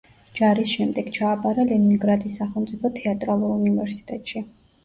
[0.37, 4.45] ჯარის შემდეგ ჩააბარა ლენინგრადის სახელმწიფო თეატრალურ უნივერსიტეტში.